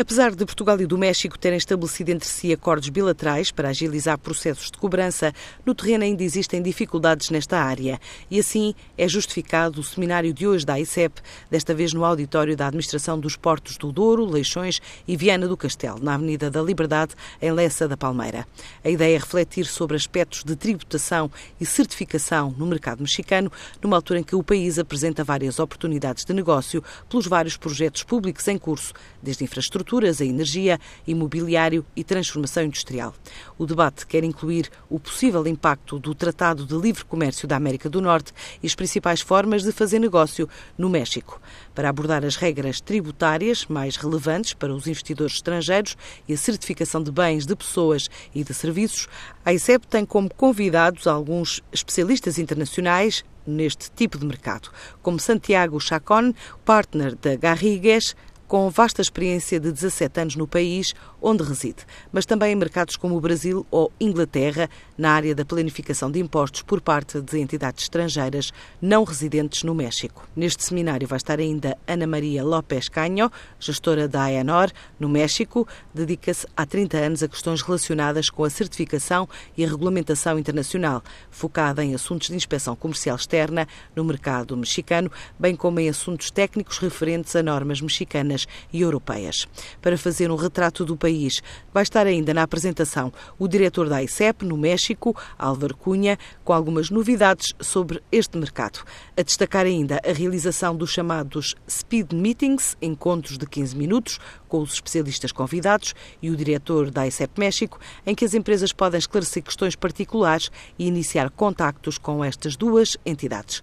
Apesar 0.00 0.32
de 0.32 0.46
Portugal 0.46 0.80
e 0.80 0.86
do 0.86 0.96
México 0.96 1.36
terem 1.36 1.58
estabelecido 1.58 2.10
entre 2.10 2.28
si 2.28 2.52
acordos 2.52 2.88
bilaterais 2.88 3.50
para 3.50 3.70
agilizar 3.70 4.16
processos 4.16 4.70
de 4.70 4.78
cobrança, 4.78 5.34
no 5.66 5.74
terreno 5.74 6.04
ainda 6.04 6.22
existem 6.22 6.62
dificuldades 6.62 7.30
nesta 7.30 7.58
área. 7.58 8.00
E 8.30 8.38
assim 8.38 8.76
é 8.96 9.08
justificado 9.08 9.80
o 9.80 9.82
seminário 9.82 10.32
de 10.32 10.46
hoje 10.46 10.64
da 10.64 10.74
AICEP, 10.74 11.20
desta 11.50 11.74
vez 11.74 11.92
no 11.92 12.04
auditório 12.04 12.56
da 12.56 12.68
Administração 12.68 13.18
dos 13.18 13.34
Portos 13.34 13.76
do 13.76 13.90
Douro, 13.90 14.24
Leixões 14.24 14.80
e 15.06 15.16
Viana 15.16 15.48
do 15.48 15.56
Castelo, 15.56 15.98
na 16.00 16.14
Avenida 16.14 16.48
da 16.48 16.62
Liberdade, 16.62 17.16
em 17.42 17.50
Lessa 17.50 17.88
da 17.88 17.96
Palmeira. 17.96 18.46
A 18.84 18.88
ideia 18.88 19.16
é 19.16 19.18
refletir 19.18 19.66
sobre 19.66 19.96
aspectos 19.96 20.44
de 20.44 20.54
tributação 20.54 21.28
e 21.60 21.66
certificação 21.66 22.54
no 22.56 22.66
mercado 22.66 23.00
mexicano, 23.00 23.50
numa 23.82 23.96
altura 23.96 24.20
em 24.20 24.22
que 24.22 24.36
o 24.36 24.44
país 24.44 24.78
apresenta 24.78 25.24
várias 25.24 25.58
oportunidades 25.58 26.24
de 26.24 26.32
negócio 26.32 26.84
pelos 27.08 27.26
vários 27.26 27.56
projetos 27.56 28.04
públicos 28.04 28.46
em 28.46 28.56
curso, 28.56 28.94
desde 29.20 29.42
infraestrutura 29.42 29.87
infraestruturas, 29.88 30.20
a 30.20 30.24
energia, 30.24 30.78
imobiliário 31.06 31.84
e 31.96 32.04
transformação 32.04 32.62
industrial. 32.62 33.14
O 33.56 33.64
debate 33.64 34.06
quer 34.06 34.22
incluir 34.22 34.70
o 34.90 35.00
possível 35.00 35.46
impacto 35.46 35.98
do 35.98 36.14
Tratado 36.14 36.66
de 36.66 36.74
Livre 36.74 37.04
Comércio 37.04 37.48
da 37.48 37.56
América 37.56 37.88
do 37.88 38.00
Norte 38.00 38.32
e 38.62 38.66
as 38.66 38.74
principais 38.74 39.20
formas 39.20 39.62
de 39.62 39.72
fazer 39.72 39.98
negócio 39.98 40.48
no 40.76 40.90
México. 40.90 41.40
Para 41.74 41.88
abordar 41.88 42.24
as 42.24 42.36
regras 42.36 42.80
tributárias 42.80 43.66
mais 43.66 43.96
relevantes 43.96 44.52
para 44.52 44.74
os 44.74 44.86
investidores 44.86 45.36
estrangeiros 45.36 45.96
e 46.28 46.34
a 46.34 46.36
certificação 46.36 47.02
de 47.02 47.10
bens, 47.10 47.46
de 47.46 47.56
pessoas 47.56 48.08
e 48.34 48.44
de 48.44 48.52
serviços, 48.52 49.08
a 49.44 49.52
ICEP 49.52 49.86
tem 49.86 50.04
como 50.04 50.32
convidados 50.32 51.06
alguns 51.06 51.62
especialistas 51.72 52.38
internacionais 52.38 53.24
neste 53.46 53.90
tipo 53.90 54.18
de 54.18 54.26
mercado, 54.26 54.70
como 55.00 55.18
Santiago 55.18 55.80
Chacon, 55.80 56.34
partner 56.66 57.16
da 57.16 57.34
Garrigues, 57.34 58.14
com 58.48 58.70
vasta 58.70 59.02
experiência 59.02 59.60
de 59.60 59.70
17 59.70 60.20
anos 60.20 60.34
no 60.34 60.48
país 60.48 60.94
onde 61.20 61.44
reside, 61.44 61.84
mas 62.10 62.24
também 62.24 62.52
em 62.52 62.56
mercados 62.56 62.96
como 62.96 63.14
o 63.14 63.20
Brasil 63.20 63.66
ou 63.70 63.92
Inglaterra, 64.00 64.70
na 64.96 65.10
área 65.10 65.34
da 65.34 65.44
planificação 65.44 66.10
de 66.10 66.18
impostos 66.18 66.62
por 66.62 66.80
parte 66.80 67.20
de 67.20 67.38
entidades 67.38 67.84
estrangeiras 67.84 68.50
não 68.80 69.04
residentes 69.04 69.62
no 69.64 69.74
México. 69.74 70.26
Neste 70.34 70.64
seminário 70.64 71.06
vai 71.06 71.18
estar 71.18 71.38
ainda 71.38 71.76
Ana 71.86 72.06
Maria 72.06 72.42
López 72.42 72.88
Canho, 72.88 73.30
gestora 73.60 74.08
da 74.08 74.22
AENOR, 74.22 74.70
no 74.98 75.08
México, 75.08 75.68
dedica-se 75.92 76.46
há 76.56 76.64
30 76.64 76.96
anos 76.96 77.22
a 77.22 77.28
questões 77.28 77.60
relacionadas 77.60 78.30
com 78.30 78.44
a 78.44 78.50
certificação 78.50 79.28
e 79.56 79.64
a 79.64 79.68
regulamentação 79.68 80.38
internacional, 80.38 81.02
focada 81.30 81.84
em 81.84 81.94
assuntos 81.94 82.28
de 82.28 82.36
inspeção 82.36 82.74
comercial 82.74 83.16
externa 83.16 83.68
no 83.94 84.04
mercado 84.04 84.56
mexicano, 84.56 85.10
bem 85.38 85.54
como 85.54 85.80
em 85.80 85.88
assuntos 85.88 86.30
técnicos 86.30 86.78
referentes 86.78 87.36
a 87.36 87.42
normas 87.42 87.80
mexicanas 87.82 88.37
e 88.72 88.80
europeias. 88.80 89.46
Para 89.80 89.98
fazer 89.98 90.30
um 90.30 90.36
retrato 90.36 90.84
do 90.84 90.96
país, 90.96 91.42
vai 91.72 91.82
estar 91.82 92.06
ainda 92.06 92.34
na 92.34 92.42
apresentação 92.42 93.12
o 93.38 93.48
diretor 93.48 93.88
da 93.88 94.02
ICEP, 94.02 94.44
no 94.44 94.56
México, 94.56 95.16
Álvaro 95.38 95.76
Cunha, 95.76 96.18
com 96.44 96.52
algumas 96.52 96.90
novidades 96.90 97.54
sobre 97.60 98.02
este 98.10 98.36
mercado. 98.36 98.80
A 99.16 99.22
destacar 99.22 99.66
ainda 99.66 100.00
a 100.04 100.12
realização 100.12 100.76
dos 100.76 100.90
chamados 100.90 101.54
Speed 101.68 102.12
Meetings, 102.12 102.76
encontros 102.80 103.38
de 103.38 103.46
15 103.46 103.76
minutos, 103.76 104.18
com 104.48 104.60
os 104.60 104.74
especialistas 104.74 105.32
convidados 105.32 105.94
e 106.22 106.30
o 106.30 106.36
diretor 106.36 106.90
da 106.90 107.06
ICEP 107.06 107.38
México, 107.38 107.78
em 108.06 108.14
que 108.14 108.24
as 108.24 108.34
empresas 108.34 108.72
podem 108.72 108.98
esclarecer 108.98 109.42
questões 109.42 109.76
particulares 109.76 110.50
e 110.78 110.86
iniciar 110.86 111.30
contactos 111.30 111.98
com 111.98 112.24
estas 112.24 112.56
duas 112.56 112.96
entidades. 113.04 113.56